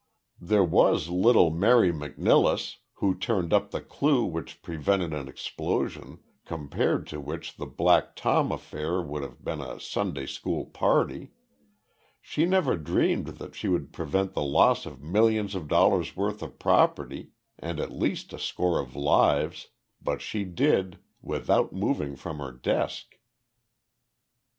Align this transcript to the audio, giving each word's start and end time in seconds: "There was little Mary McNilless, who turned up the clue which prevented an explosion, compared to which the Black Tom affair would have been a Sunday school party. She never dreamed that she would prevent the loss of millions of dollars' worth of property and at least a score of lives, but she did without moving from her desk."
"There 0.39 0.63
was 0.63 1.09
little 1.09 1.51
Mary 1.51 1.91
McNilless, 1.91 2.77
who 2.93 3.13
turned 3.13 3.53
up 3.53 3.69
the 3.69 3.81
clue 3.81 4.25
which 4.25 4.63
prevented 4.63 5.13
an 5.13 5.27
explosion, 5.27 6.17
compared 6.43 7.05
to 7.09 7.21
which 7.21 7.55
the 7.57 7.67
Black 7.67 8.15
Tom 8.15 8.51
affair 8.51 8.99
would 8.99 9.21
have 9.21 9.43
been 9.43 9.61
a 9.61 9.79
Sunday 9.79 10.25
school 10.25 10.65
party. 10.65 11.33
She 12.19 12.47
never 12.47 12.77
dreamed 12.77 13.27
that 13.37 13.53
she 13.53 13.67
would 13.67 13.93
prevent 13.93 14.33
the 14.33 14.41
loss 14.41 14.87
of 14.87 15.03
millions 15.03 15.53
of 15.53 15.67
dollars' 15.67 16.15
worth 16.15 16.41
of 16.41 16.57
property 16.57 17.33
and 17.59 17.79
at 17.79 17.91
least 17.91 18.33
a 18.33 18.39
score 18.39 18.79
of 18.79 18.95
lives, 18.95 19.67
but 20.01 20.19
she 20.19 20.45
did 20.45 20.97
without 21.21 21.73
moving 21.73 22.15
from 22.15 22.39
her 22.39 22.51
desk." 22.51 23.19